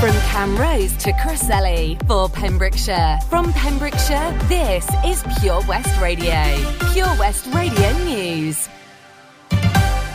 [0.00, 3.18] From Camrose to Crossley for Pembrokeshire.
[3.28, 6.42] From Pembrokeshire, this is Pure West Radio.
[6.94, 8.66] Pure West Radio News.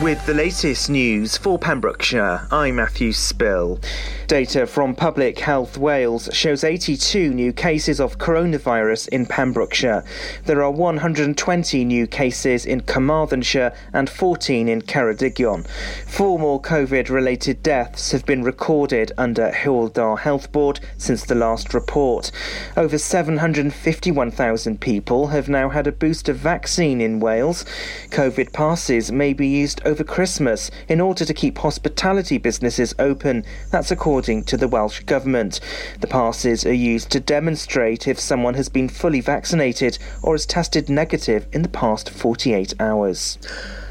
[0.05, 3.79] With the latest news for Pembrokeshire, I'm Matthew Spill.
[4.27, 10.03] Data from Public Health Wales shows 82 new cases of coronavirus in Pembrokeshire.
[10.45, 15.67] There are 120 new cases in Carmarthenshire and 14 in Ceredigion.
[16.07, 21.73] Four more COVID related deaths have been recorded under Hywel Health Board since the last
[21.73, 22.31] report.
[22.77, 27.63] Over 751,000 people have now had a booster vaccine in Wales.
[28.09, 33.45] COVID passes may be used over Christmas in order to keep hospitality businesses open.
[33.71, 35.59] That's according to the Welsh Government.
[36.01, 40.89] The passes are used to demonstrate if someone has been fully vaccinated or has tested
[40.89, 43.37] negative in the past 48 hours.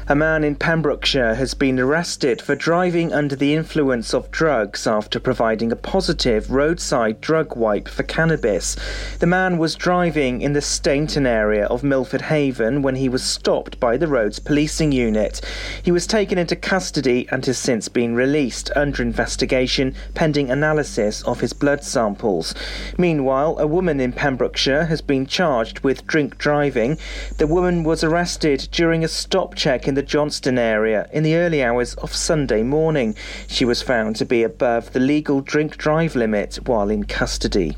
[0.07, 5.19] A man in Pembrokeshire has been arrested for driving under the influence of drugs after
[5.19, 8.75] providing a positive roadside drug wipe for cannabis.
[9.17, 13.79] The man was driving in the Stainton area of Milford Haven when he was stopped
[13.79, 15.41] by the roads policing unit.
[15.81, 21.39] He was taken into custody and has since been released under investigation pending analysis of
[21.39, 22.53] his blood samples.
[22.95, 26.99] Meanwhile, a woman in Pembrokeshire has been charged with drink driving.
[27.39, 31.63] The woman was arrested during a stop check in the Johnston area in the early
[31.63, 33.15] hours of Sunday morning.
[33.47, 37.75] She was found to be above the legal drink drive limit while in custody.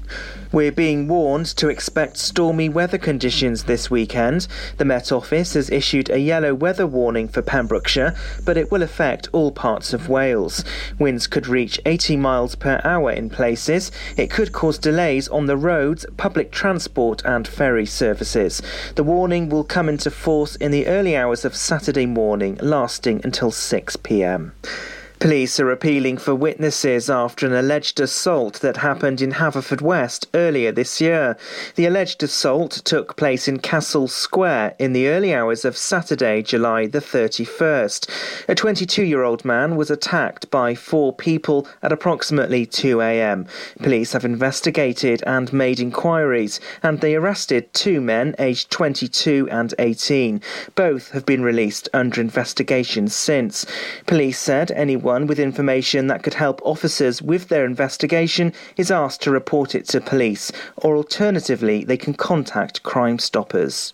[0.52, 4.48] We're being warned to expect stormy weather conditions this weekend.
[4.78, 9.28] The Met Office has issued a yellow weather warning for Pembrokeshire, but it will affect
[9.34, 10.64] all parts of Wales.
[10.98, 13.92] Winds could reach 80 miles per hour in places.
[14.16, 18.62] It could cause delays on the roads, public transport, and ferry services.
[18.96, 23.52] The warning will come into force in the early hours of Saturday morning, lasting until
[23.52, 24.54] 6 pm.
[25.20, 31.02] Police are appealing for witnesses after an alleged assault that happened in Haverfordwest earlier this
[31.02, 31.36] year.
[31.74, 36.86] The alleged assault took place in Castle Square in the early hours of Saturday, July
[36.86, 38.08] the 31st.
[38.48, 43.48] A 22 year old man was attacked by four people at approximately 2 a.m.
[43.80, 50.42] Police have investigated and made inquiries, and they arrested two men aged 22 and 18.
[50.76, 53.66] Both have been released under investigation since.
[54.06, 59.22] Police said anyone anyone with information that could help officers with their investigation is asked
[59.22, 63.94] to report it to police, or alternatively, they can contact Crime Stoppers.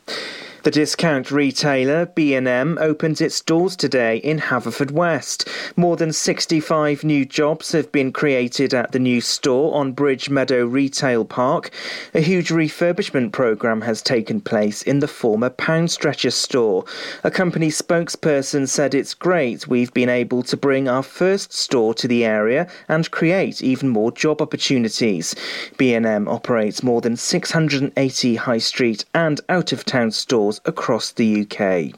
[0.64, 5.46] The discount retailer B&M opens its doors today in Haverfordwest.
[5.76, 10.66] More than 65 new jobs have been created at the new store on Bridge Meadow
[10.66, 11.70] Retail Park.
[12.14, 16.86] A huge refurbishment programme has taken place in the former Pound Stretcher store.
[17.26, 22.08] A company spokesperson said it's great we've been able to bring our first store to
[22.08, 25.36] the area and create even more job opportunities.
[25.76, 31.94] B&M operates more than 680 high street and out of town stores across the UK.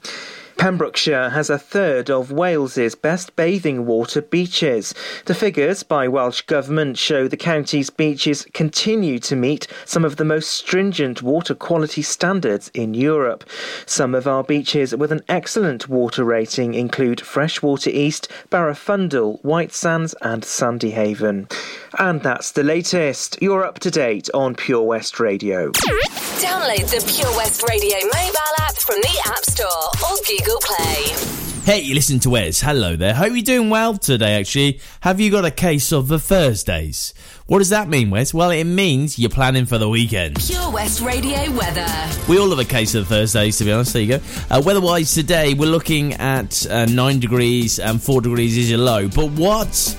[0.57, 4.93] Pembrokeshire has a third of Wales's best bathing water beaches.
[5.25, 10.25] The figures by Welsh Government show the county's beaches continue to meet some of the
[10.25, 13.43] most stringent water quality standards in Europe.
[13.85, 20.15] Some of our beaches with an excellent water rating include Freshwater East, Barafundle, White Sands,
[20.21, 21.51] and Sandyhaven.
[21.99, 23.37] And that's the latest.
[23.41, 25.71] You're up to date on Pure West Radio.
[25.71, 31.15] Download the Pure West Radio mobile app from the App Store or Google Play.
[31.65, 32.61] Hey, you listen to Wes.
[32.61, 33.15] Hello there.
[33.15, 34.79] Hope you're doing well today, actually.
[34.99, 37.15] Have you got a case of the Thursdays?
[37.47, 38.31] What does that mean, Wes?
[38.31, 40.35] Well, it means you're planning for the weekend.
[40.35, 41.87] Pure West Radio weather.
[42.29, 43.93] We all have a case of the Thursdays, to be honest.
[43.93, 44.23] There you go.
[44.51, 49.07] Uh, weather-wise today, we're looking at uh, 9 degrees and 4 degrees is your low.
[49.07, 49.97] But what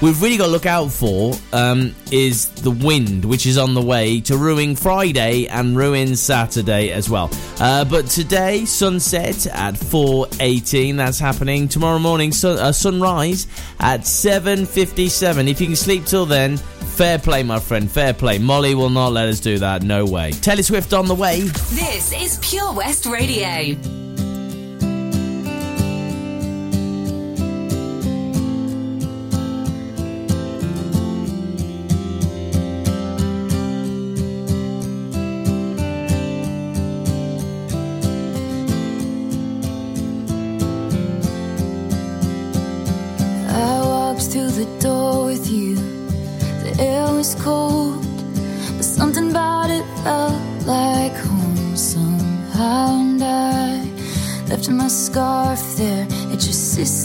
[0.00, 3.82] we've really got to look out for um, is the wind, which is on the
[3.82, 7.30] way to ruin Friday and ruin Saturday as well.
[7.58, 10.96] Uh, but today, sunset at 4:18.
[10.96, 12.32] That's happening tomorrow morning.
[12.32, 13.46] Sun, uh, sunrise
[13.78, 15.48] at 7:57.
[15.48, 17.90] If you can sleep till then, fair play, my friend.
[17.90, 18.38] Fair play.
[18.38, 19.82] Molly will not let us do that.
[19.82, 20.32] No way.
[20.32, 21.40] Taylor Swift on the way.
[21.40, 24.09] This is Pure West Radio.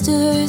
[0.07, 0.44] Your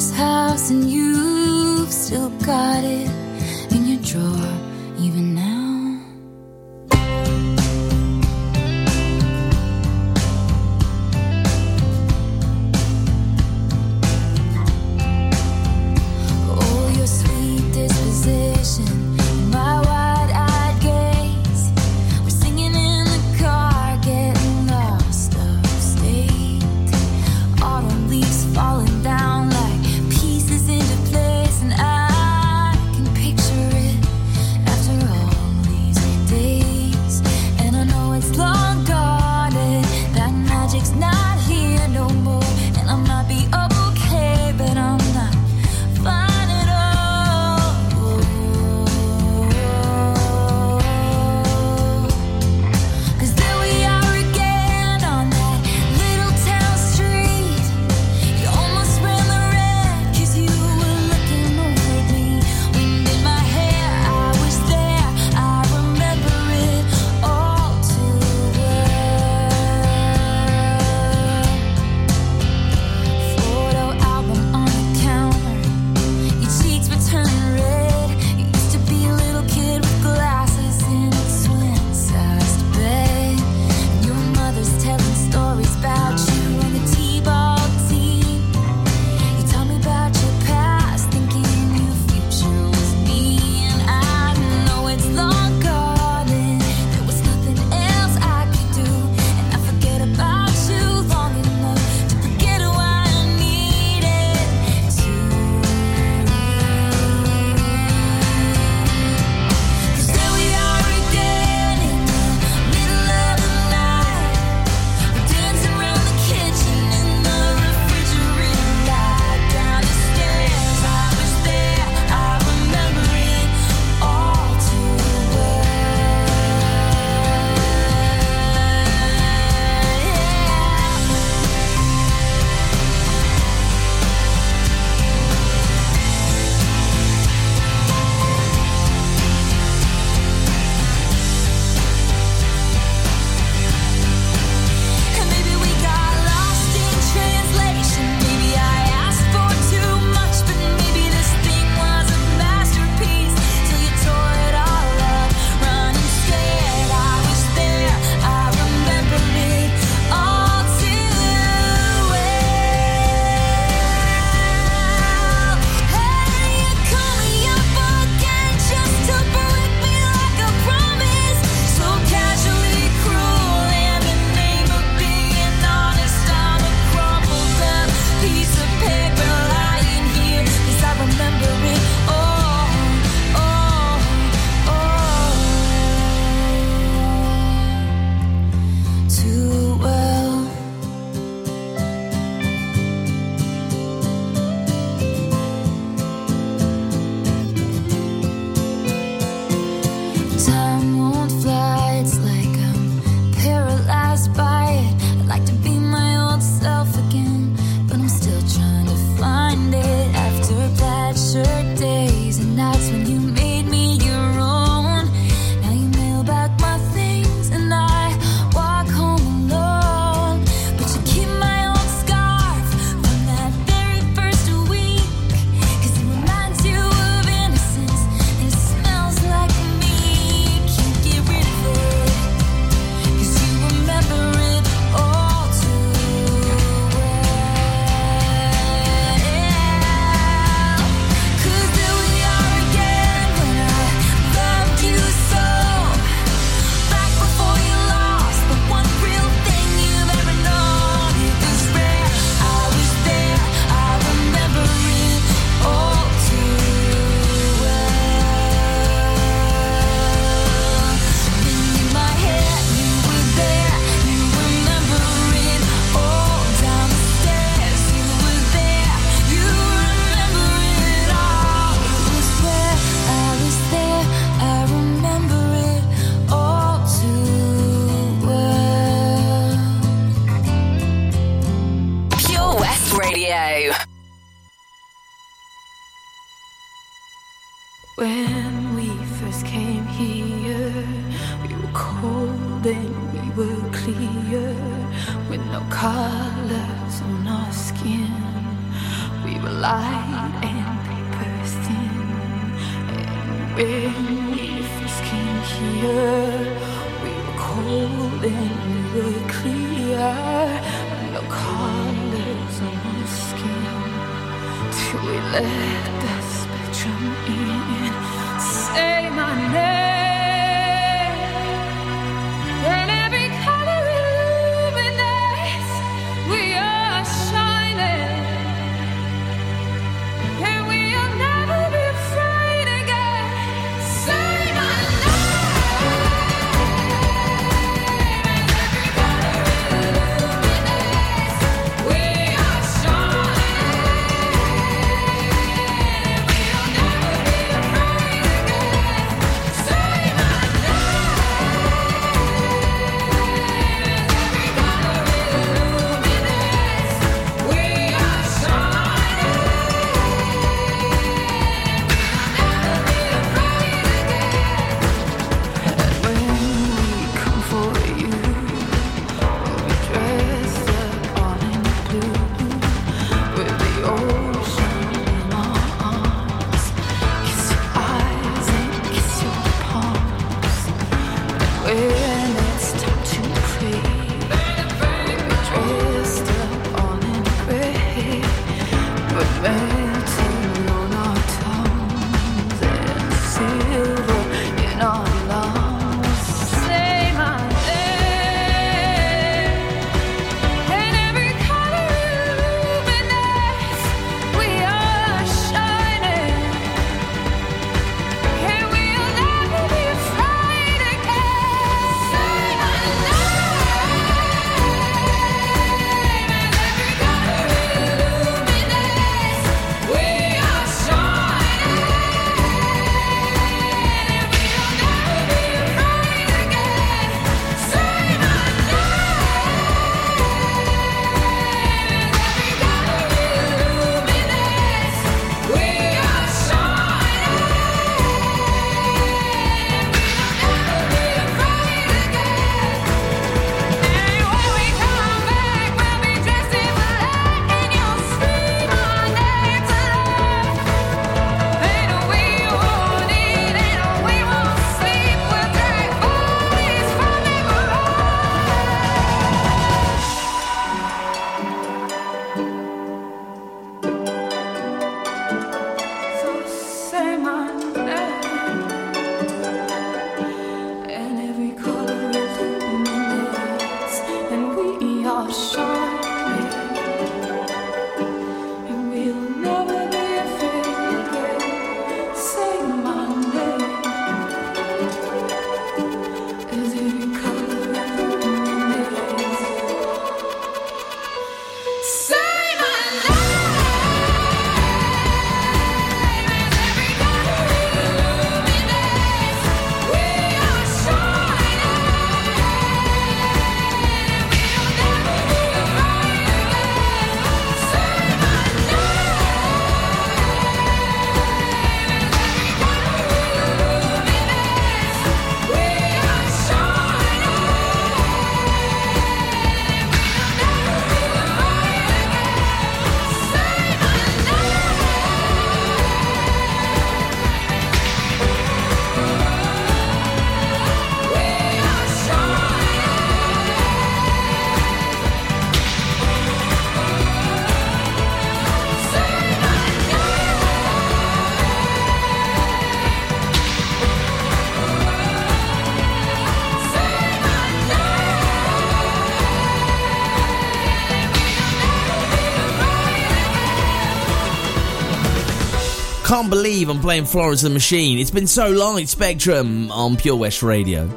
[556.07, 557.99] Can't believe I'm playing Florence and the Machine.
[557.99, 558.83] It's been so long.
[558.85, 560.89] Spectrum on Pure West Radio.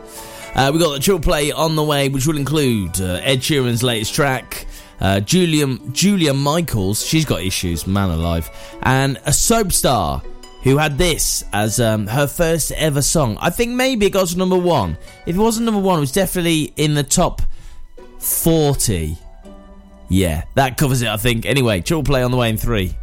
[0.55, 3.83] Uh, we got the chill play on the way, which will include uh, Ed Sheeran's
[3.83, 4.69] latest track,
[5.00, 8.49] uh, Julian Julia Michaels, she's got issues, man alive,
[8.83, 10.23] and a soap star
[10.62, 13.37] who had this as um, her first ever song.
[13.40, 14.97] I think maybe it got to number one.
[15.26, 17.43] If it wasn't number one, it was definitely in the top
[18.21, 19.19] forty.
[20.09, 21.47] Yeah, that covers it, I think.
[21.47, 22.95] Anyway, chill play on the way in three.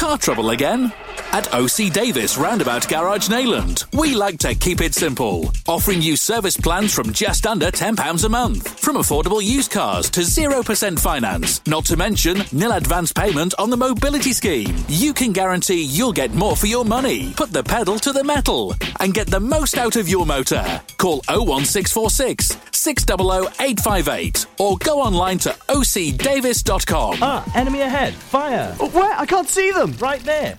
[0.00, 0.94] Car trouble again?
[1.32, 3.84] At OC Davis Roundabout Garage Neyland.
[3.96, 8.28] we like to keep it simple, offering you service plans from just under £10 a
[8.28, 8.80] month.
[8.80, 13.76] From affordable used cars to 0% finance, not to mention nil advance payment on the
[13.76, 14.76] mobility scheme.
[14.88, 17.32] You can guarantee you'll get more for your money.
[17.34, 20.64] Put the pedal to the metal and get the most out of your motor.
[20.98, 27.18] Call 01646 600 858 or go online to ocdavis.com.
[27.22, 28.14] Ah, enemy ahead.
[28.14, 28.74] Fire.
[28.80, 29.12] Oh, where?
[29.16, 29.92] I can't see them.
[29.98, 30.58] Right there.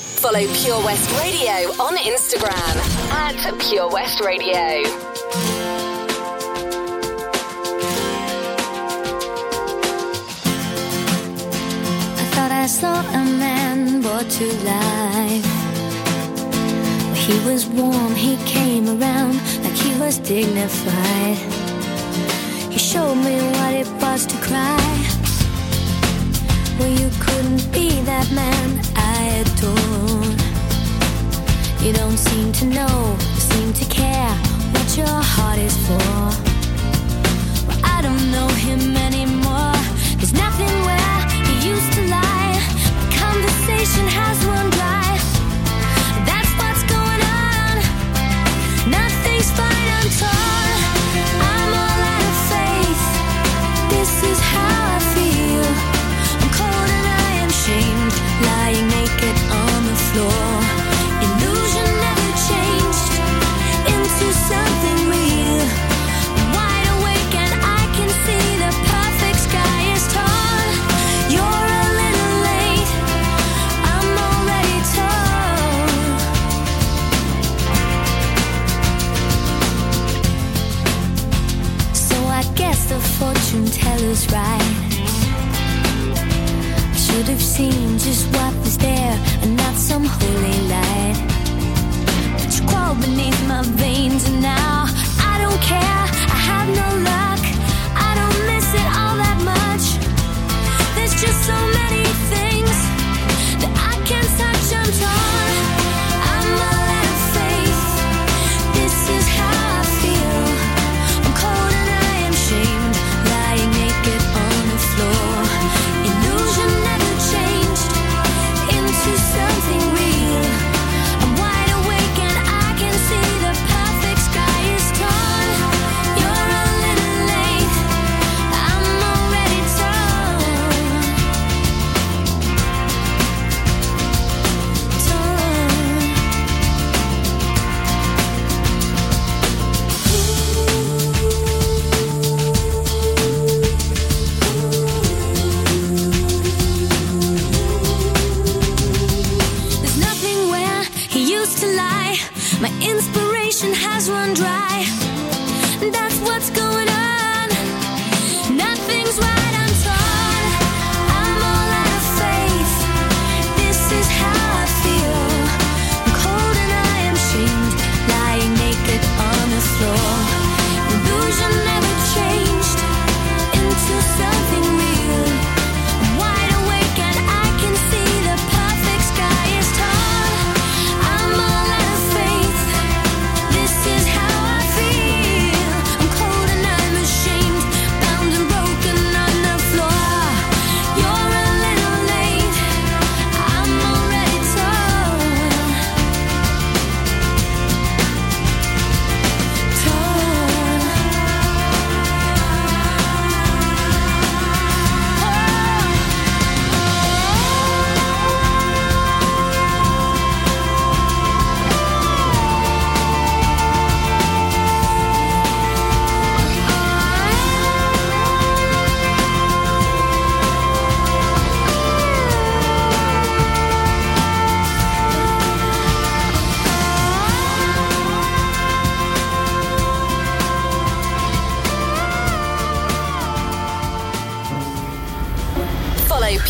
[0.21, 2.75] Follow Pure West Radio on Instagram
[3.11, 4.53] at Pure West Radio.
[12.19, 15.47] I thought I saw a man brought to life.
[17.17, 21.37] He was warm, he came around like he was dignified.
[22.71, 24.77] He showed me what it was to cry.
[26.77, 29.00] Well, you couldn't be that man
[29.63, 30.35] I.
[31.83, 34.33] You don't seem to know, seem to care
[34.73, 35.97] what your heart is for.
[37.67, 39.75] Well, I don't know him anymore.
[40.17, 42.53] There's nothing where he used to lie.
[42.97, 45.09] My conversation has run dry.
[46.29, 47.73] That's what's going on.
[48.99, 50.73] Nothing's fine, I'm torn.
[51.49, 53.05] I'm all out of faith.
[53.93, 55.65] This is how I feel.
[56.41, 58.00] I'm cold and I am shamed,
[87.21, 91.17] should have seen just what there and not some holy light.
[92.37, 94.85] But you crawl beneath my veins and now
[95.19, 96.00] I don't care.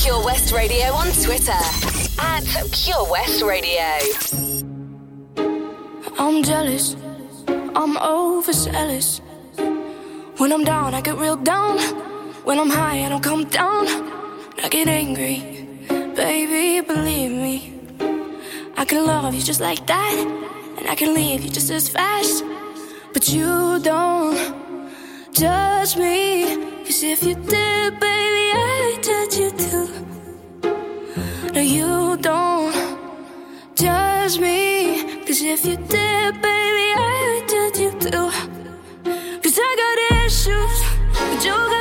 [0.02, 1.52] Pure West Radio on Twitter
[2.18, 3.86] at Pure West Radio.
[6.18, 6.96] I'm jealous,
[7.48, 9.22] I'm overzealous.
[10.38, 11.78] When I'm down, I get real down.
[12.46, 13.86] When I'm high, I don't come down.
[14.64, 15.68] I get angry,
[16.16, 17.80] baby, believe me.
[18.78, 20.16] I can love you just like that,
[20.80, 22.44] and I can leave you just as fast.
[23.14, 24.36] But you don't
[25.32, 26.71] judge me.
[26.92, 29.88] Cause if you did, baby, I judge you too.
[31.54, 32.76] No, you don't
[33.78, 35.24] judge me.
[35.26, 38.30] Cause if you did, baby, I judge you too.
[39.42, 41.81] Cause I got issues, but you got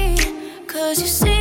[0.91, 1.40] Cause you see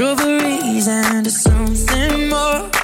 [0.00, 0.18] Drove
[0.88, 2.79] and something more.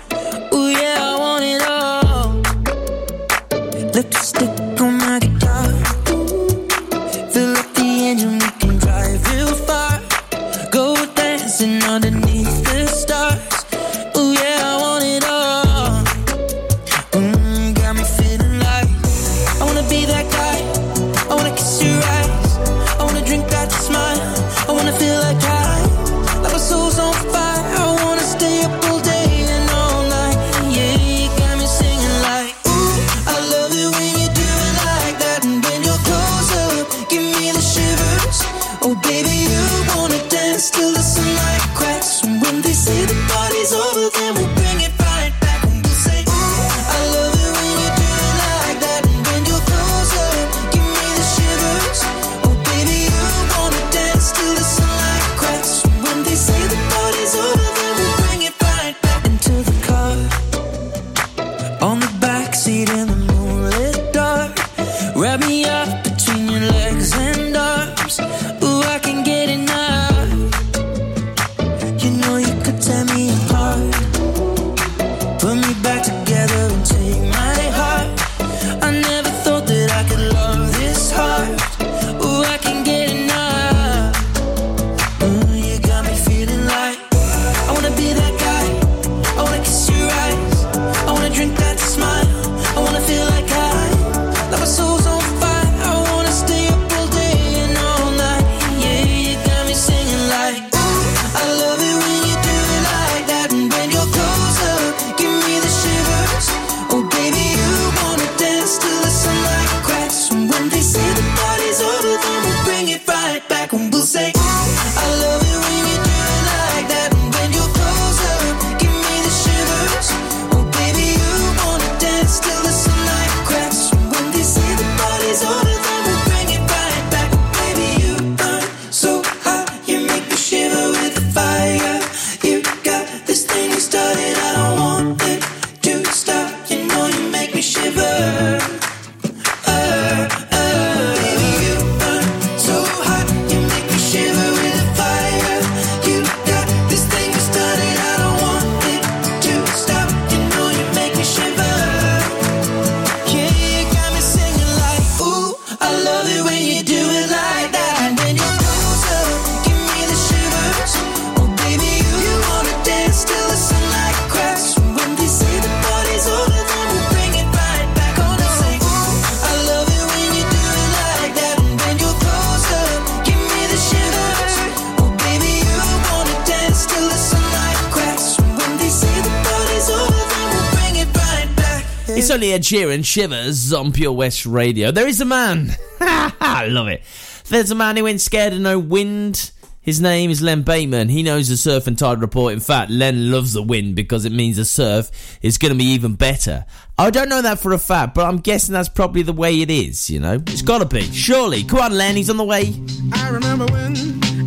[182.36, 184.90] only Ed Sheeran shivers on Pure West Radio.
[184.90, 185.70] There is a man.
[186.02, 187.02] I love it.
[187.48, 189.52] There's a man who ain't scared of no wind.
[189.80, 191.08] His name is Len Bateman.
[191.08, 192.52] He knows the surf and tide report.
[192.52, 195.86] In fact, Len loves the wind because it means the surf is going to be
[195.86, 196.66] even better.
[196.98, 199.70] I don't know that for a fact, but I'm guessing that's probably the way it
[199.70, 200.34] is, you know?
[200.34, 201.64] It's got to be, surely.
[201.64, 202.74] Come on, Len, he's on the way.
[203.14, 203.96] I remember when,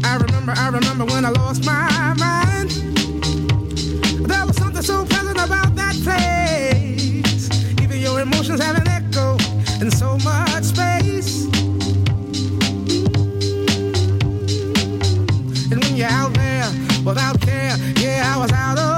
[0.05, 1.88] I remember, I remember when I lost my
[18.39, 18.88] I was out of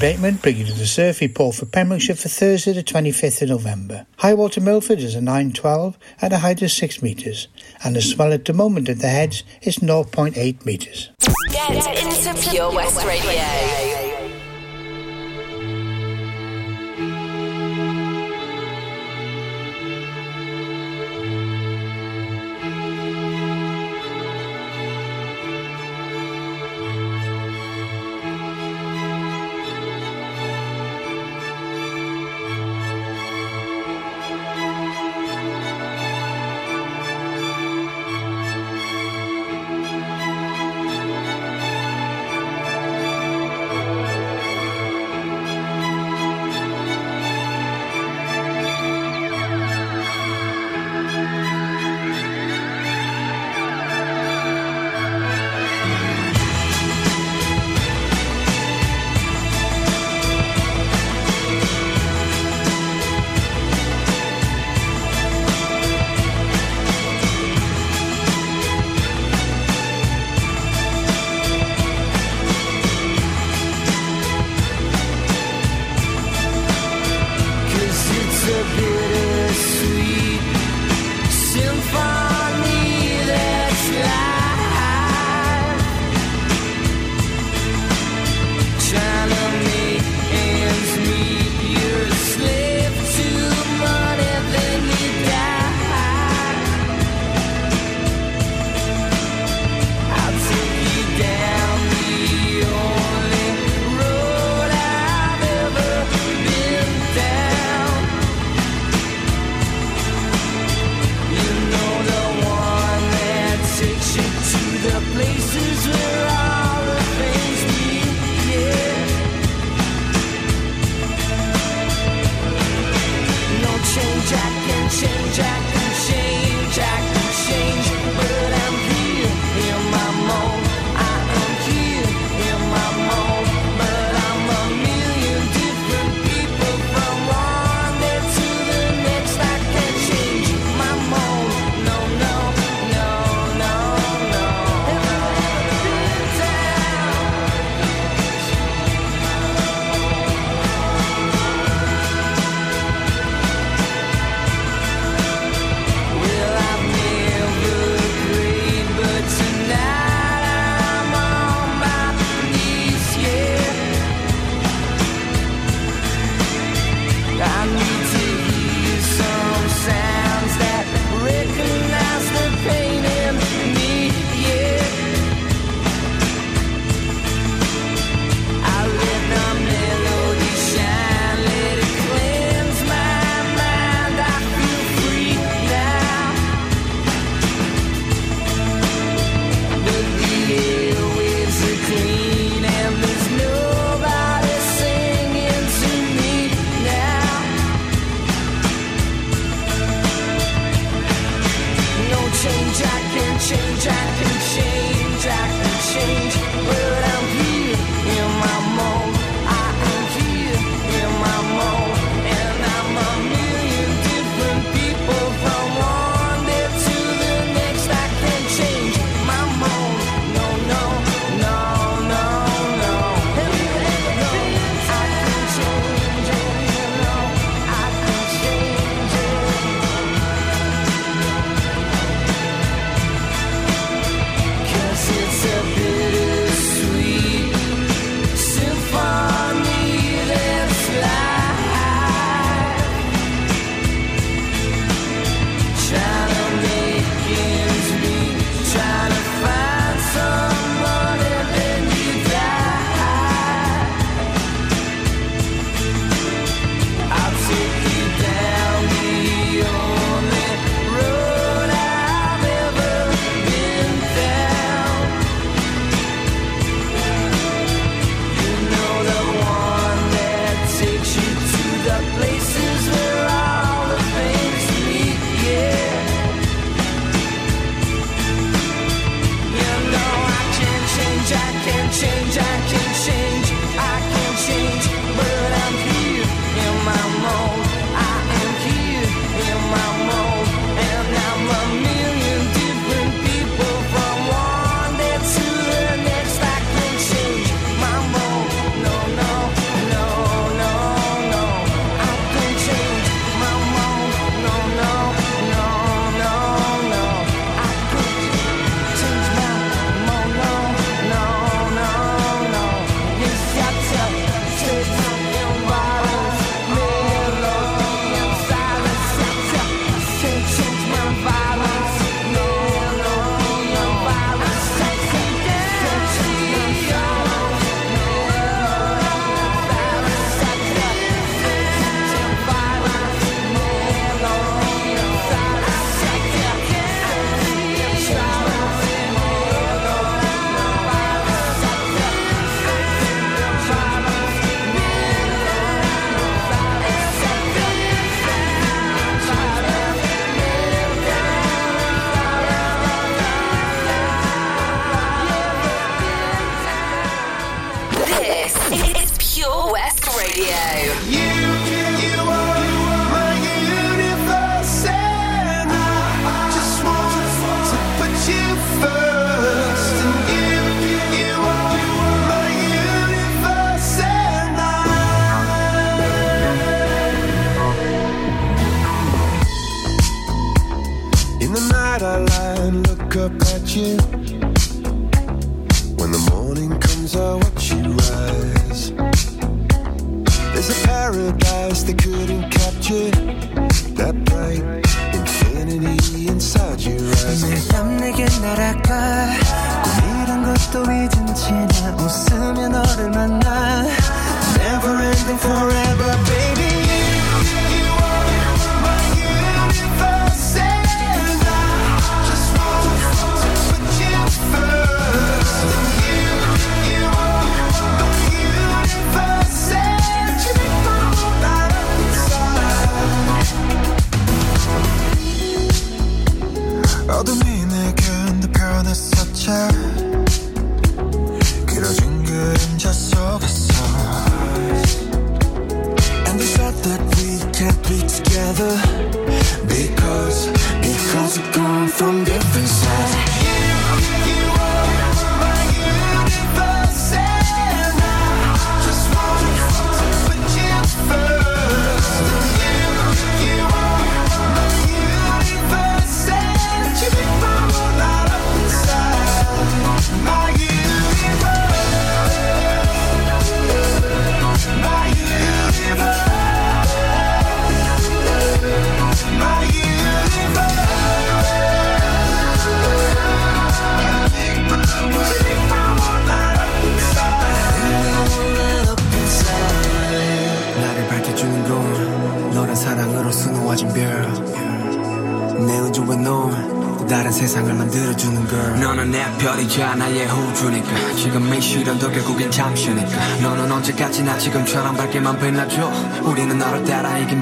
[0.00, 4.06] abatement bringing you the surf report for Pembrokeshire for Thursday the 25th of November.
[4.16, 7.48] High water Milford is a 9.12 at a height of 6 metres
[7.84, 11.10] and the swell at the moment at the heads is 0.8 metres.
[11.50, 13.89] Get into Pure West Radio.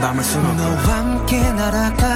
[0.01, 2.08] 밤을 수놓고 너와 함께 날아가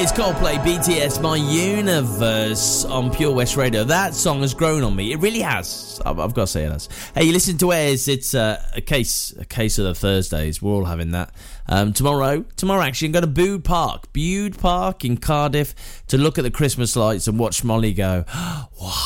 [0.00, 3.82] It's Coldplay, BTS, My Universe on Pure West Radio.
[3.82, 5.10] That song has grown on me.
[5.10, 6.00] It really has.
[6.06, 6.88] I've, I've got to say it has.
[7.16, 8.06] Hey, you listen to Airs.
[8.06, 10.62] It's uh, a case, a case of the Thursdays.
[10.62, 11.34] We're all having that.
[11.66, 15.74] Um, tomorrow, tomorrow actually, I'm going to Bute Park, Bute Park in Cardiff
[16.06, 18.24] to look at the Christmas lights and watch Molly go.
[18.80, 19.00] wow.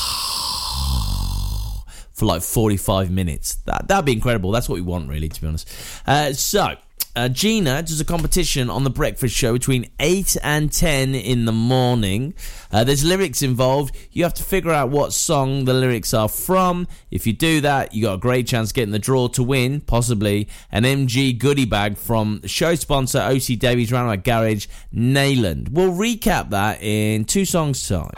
[2.13, 3.55] For like 45 minutes.
[3.65, 4.51] That, that'd be incredible.
[4.51, 5.73] That's what we want, really, to be honest.
[6.07, 6.77] Uh, so,
[7.15, 11.53] uh, Gina does a competition on the breakfast show between 8 and 10 in the
[11.53, 12.35] morning.
[12.71, 13.97] Uh, there's lyrics involved.
[14.13, 16.89] You have to figure out what song the lyrics are from.
[17.11, 20.49] If you do that, you got a great chance getting the draw to win, possibly,
[20.71, 25.69] an MG goodie bag from show sponsor OC Davies Roundabout Garage, Neyland.
[25.71, 28.13] We'll recap that in two songs' time.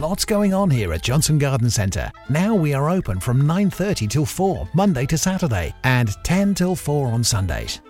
[0.00, 2.12] Lots going on here at Johnston Garden Centre.
[2.28, 7.08] Now we are open from 9:30 till 4 Monday to Saturday and 10 till 4
[7.08, 7.80] on Sundays.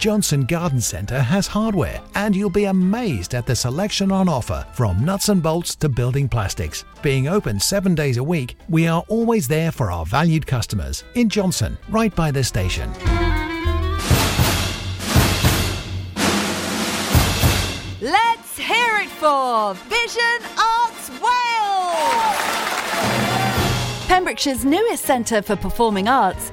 [0.00, 5.04] Johnston Garden Centre has hardware, and you'll be amazed at the selection on offer from
[5.04, 6.86] nuts and bolts to building plastics.
[7.02, 11.28] Being open seven days a week, we are always there for our valued customers in
[11.28, 12.90] Johnston, right by the station.
[18.00, 22.40] Let's hear it for Vision Arts Wales!
[24.08, 26.52] Pembrokeshire's newest centre for performing arts,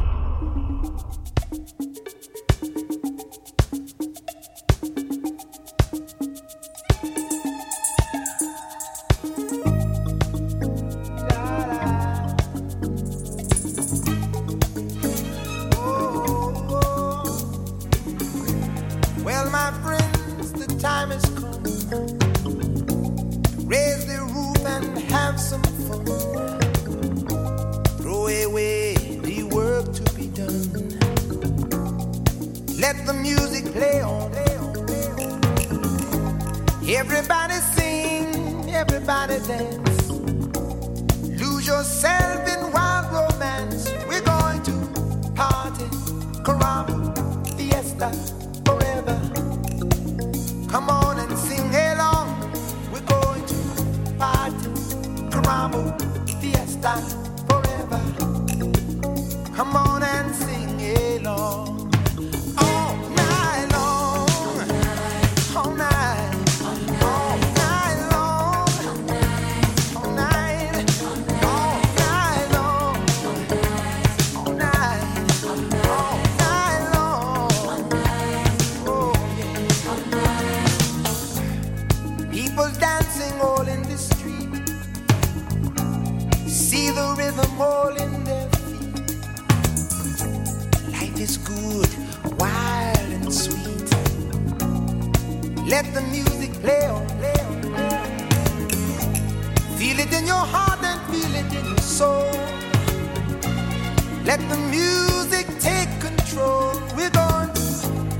[105.01, 106.73] Music take control.
[106.95, 107.61] We're going to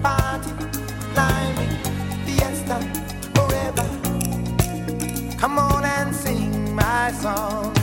[0.02, 0.52] party,
[2.26, 2.78] fiesta,
[3.36, 3.88] forever.
[5.38, 7.81] Come on and sing my song.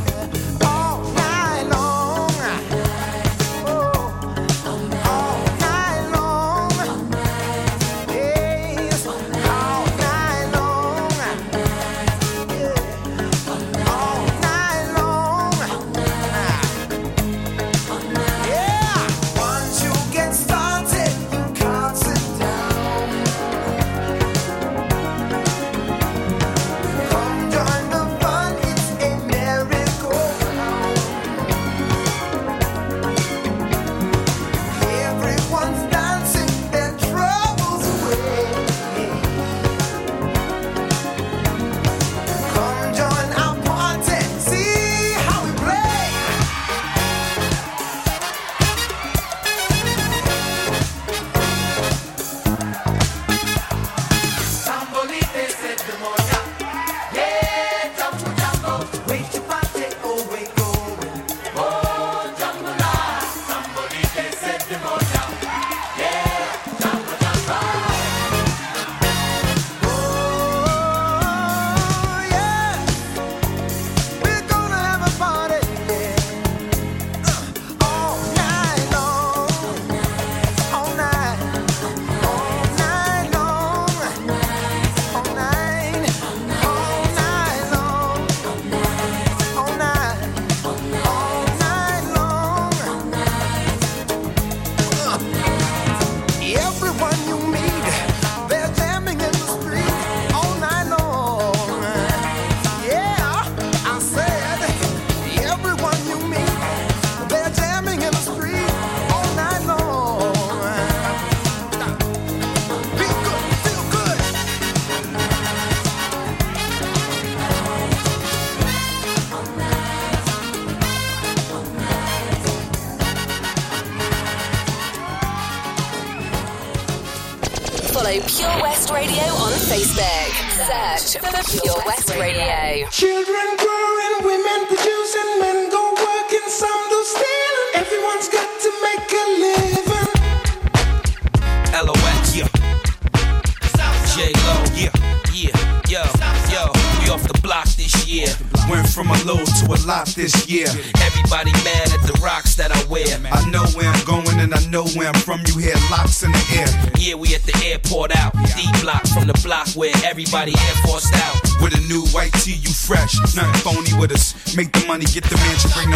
[160.19, 161.39] everybody Air Force out.
[161.63, 163.15] With a new white tee, you fresh.
[163.37, 164.35] Nothing phony with us.
[164.57, 165.88] Make the money, get the mansion, bring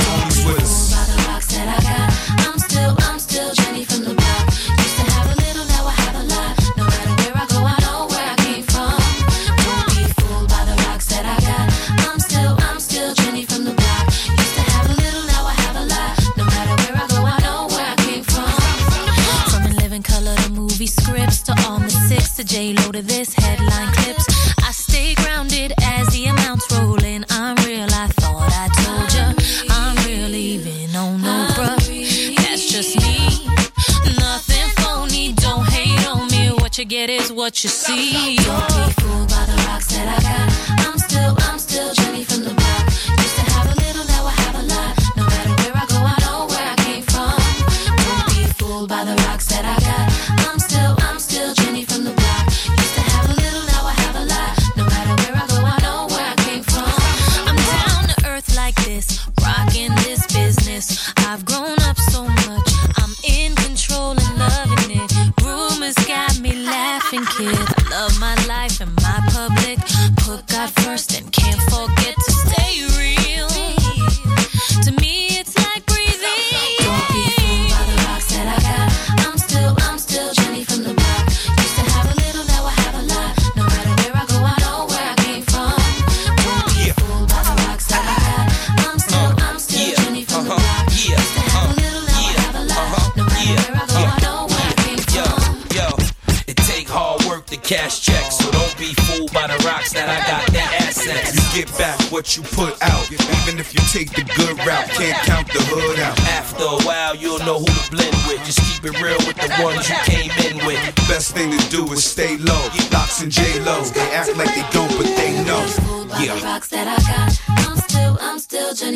[48.86, 50.11] by the rocks that I got.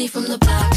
[0.09, 0.76] from the back.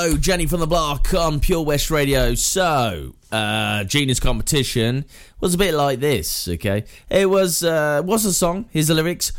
[0.00, 2.36] Hello, Jenny from the Block on Pure West Radio.
[2.36, 5.04] So, uh, genius competition
[5.40, 6.84] was a bit like this, okay?
[7.10, 8.66] It was, uh, what's the song?
[8.70, 9.32] Here's the lyrics.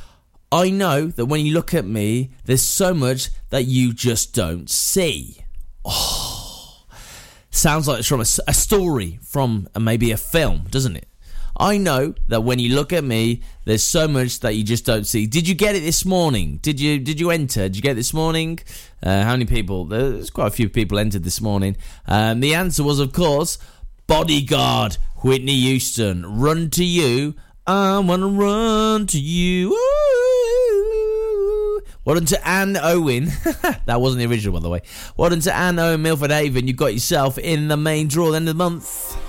[0.51, 4.69] I know that when you look at me, there's so much that you just don't
[4.69, 5.45] see.
[5.85, 6.83] Oh,
[7.51, 11.07] sounds like it's from a, a story from a, maybe a film, doesn't it?
[11.59, 15.05] I know that when you look at me, there's so much that you just don't
[15.05, 15.25] see.
[15.25, 16.57] Did you get it this morning?
[16.61, 17.63] Did you did you enter?
[17.63, 18.59] Did you get this morning?
[19.03, 19.83] Uh, how many people?
[19.83, 21.75] There's quite a few people entered this morning.
[22.07, 23.57] Um, the answer was, of course,
[24.07, 26.39] Bodyguard, Whitney Houston.
[26.39, 27.35] Run to you.
[27.67, 29.71] I wanna run to you.
[32.03, 33.25] What Well done to Anne Owen.
[33.85, 34.81] that wasn't the original, by the way.
[35.17, 36.67] Well done to Anne Owen Milford Haven.
[36.67, 39.28] You got yourself in the main draw at the end of the month.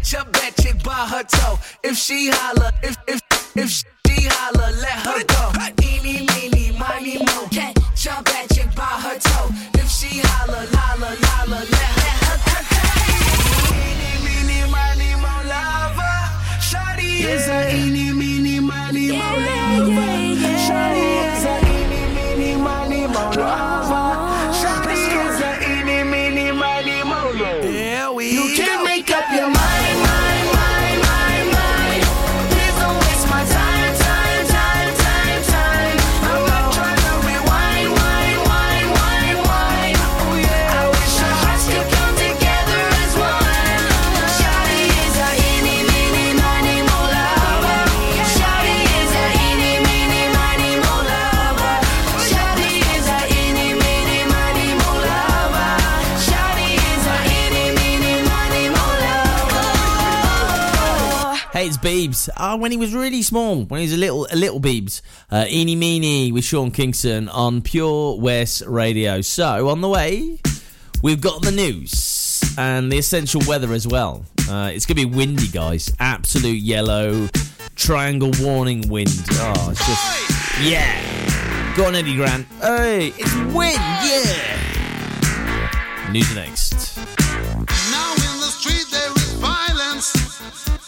[0.00, 1.58] catch up that chick by her toe.
[1.82, 3.20] If she holler, if if
[3.56, 5.79] if she holler, let her go.
[61.70, 62.28] it's Beebs.
[62.36, 65.02] Ah, oh, when he was really small, when he was a little, a little Beebs.
[65.30, 69.20] Uh, Eenie Meenie with Sean Kingston on Pure West Radio.
[69.20, 70.38] So on the way,
[71.02, 74.24] we've got the news and the essential weather as well.
[74.48, 75.92] Uh, it's gonna be windy, guys.
[76.00, 77.28] Absolute yellow
[77.76, 79.10] triangle warning wind.
[79.32, 81.76] Oh, it's just yeah.
[81.76, 82.46] Go on, Eddie Grant.
[82.60, 83.78] Hey, it's wind.
[84.02, 84.56] Yeah.
[86.10, 87.19] News next.